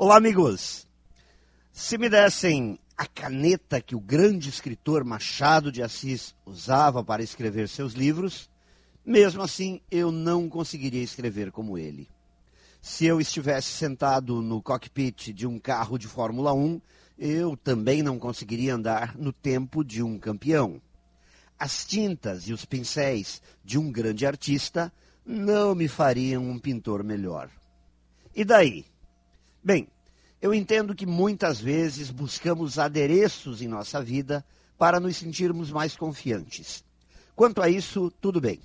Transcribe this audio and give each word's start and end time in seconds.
Olá, 0.00 0.16
amigos! 0.16 0.86
Se 1.72 1.98
me 1.98 2.08
dessem 2.08 2.78
a 2.96 3.04
caneta 3.04 3.80
que 3.80 3.96
o 3.96 4.00
grande 4.00 4.48
escritor 4.48 5.02
Machado 5.02 5.72
de 5.72 5.82
Assis 5.82 6.36
usava 6.46 7.02
para 7.02 7.20
escrever 7.20 7.68
seus 7.68 7.94
livros, 7.94 8.48
mesmo 9.04 9.42
assim 9.42 9.80
eu 9.90 10.12
não 10.12 10.48
conseguiria 10.48 11.02
escrever 11.02 11.50
como 11.50 11.76
ele. 11.76 12.08
Se 12.80 13.06
eu 13.06 13.20
estivesse 13.20 13.72
sentado 13.72 14.40
no 14.40 14.62
cockpit 14.62 15.32
de 15.32 15.48
um 15.48 15.58
carro 15.58 15.98
de 15.98 16.06
Fórmula 16.06 16.54
1, 16.54 16.80
eu 17.18 17.56
também 17.56 18.00
não 18.00 18.20
conseguiria 18.20 18.76
andar 18.76 19.18
no 19.18 19.32
tempo 19.32 19.82
de 19.82 20.00
um 20.00 20.16
campeão. 20.16 20.80
As 21.58 21.84
tintas 21.84 22.46
e 22.46 22.52
os 22.52 22.64
pincéis 22.64 23.42
de 23.64 23.76
um 23.76 23.90
grande 23.90 24.24
artista 24.24 24.92
não 25.26 25.74
me 25.74 25.88
fariam 25.88 26.48
um 26.48 26.56
pintor 26.56 27.02
melhor. 27.02 27.50
E 28.32 28.44
daí? 28.44 28.86
Bem, 29.68 29.86
eu 30.40 30.54
entendo 30.54 30.94
que 30.94 31.04
muitas 31.04 31.60
vezes 31.60 32.10
buscamos 32.10 32.78
adereços 32.78 33.60
em 33.60 33.68
nossa 33.68 34.02
vida 34.02 34.42
para 34.78 34.98
nos 34.98 35.18
sentirmos 35.18 35.70
mais 35.70 35.94
confiantes. 35.94 36.82
Quanto 37.36 37.60
a 37.60 37.68
isso, 37.68 38.10
tudo 38.18 38.40
bem. 38.40 38.60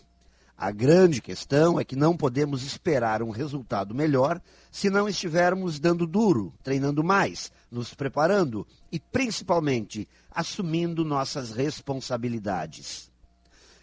A 0.58 0.72
grande 0.72 1.22
questão 1.22 1.78
é 1.78 1.84
que 1.84 1.98
não 1.98 2.16
podemos 2.16 2.64
esperar 2.64 3.22
um 3.22 3.32
resultado 3.32 3.94
melhor 3.94 4.42
se 4.72 4.90
não 4.90 5.06
estivermos 5.06 5.78
dando 5.78 6.08
duro, 6.08 6.54
treinando 6.64 7.04
mais, 7.04 7.52
nos 7.70 7.94
preparando 7.94 8.66
e, 8.90 8.98
principalmente, 8.98 10.08
assumindo 10.32 11.04
nossas 11.04 11.52
responsabilidades. 11.52 13.12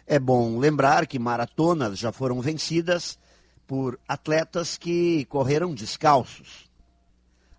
É 0.07 0.17
bom 0.17 0.57
lembrar 0.57 1.05
que 1.05 1.19
maratonas 1.19 1.99
já 1.99 2.11
foram 2.11 2.41
vencidas 2.41 3.19
por 3.67 3.99
atletas 4.07 4.75
que 4.75 5.23
correram 5.25 5.75
descalços. 5.75 6.70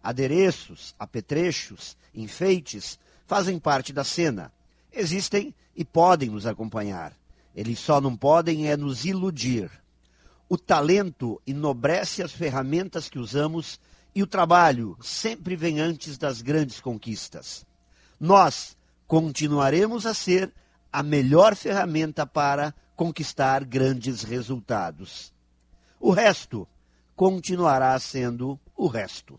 Adereços, 0.02 0.94
apetrechos, 0.98 1.96
enfeites 2.14 2.98
fazem 3.26 3.58
parte 3.58 3.92
da 3.92 4.04
cena. 4.04 4.52
Existem 4.92 5.54
e 5.76 5.84
podem 5.84 6.28
nos 6.28 6.46
acompanhar. 6.46 7.12
Eles 7.54 7.78
só 7.78 8.00
não 8.00 8.16
podem 8.16 8.68
é 8.68 8.76
nos 8.76 9.04
iludir. 9.04 9.70
O 10.48 10.58
talento 10.58 11.40
enobrece 11.46 12.22
as 12.22 12.32
ferramentas 12.32 13.08
que 13.08 13.18
usamos 13.18 13.80
e 14.14 14.22
o 14.22 14.26
trabalho 14.26 14.96
sempre 15.00 15.56
vem 15.56 15.80
antes 15.80 16.18
das 16.18 16.42
grandes 16.42 16.80
conquistas. 16.80 17.64
Nós 18.20 18.76
continuaremos 19.06 20.04
a 20.04 20.12
ser 20.12 20.52
a 20.92 21.02
melhor 21.02 21.56
ferramenta 21.56 22.26
para 22.26 22.74
conquistar 22.94 23.64
grandes 23.64 24.22
resultados. 24.22 25.32
O 25.98 26.10
resto 26.10 26.68
continuará 27.16 27.98
sendo 27.98 28.60
o 28.76 28.86
resto. 28.86 29.38